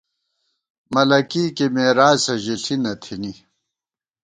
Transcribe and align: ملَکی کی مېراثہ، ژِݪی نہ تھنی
ملَکی 0.93 1.43
کی 1.55 1.65
مېراثہ، 1.73 2.33
ژِݪی 2.43 2.75
نہ 2.83 2.93
تھنی 3.01 3.33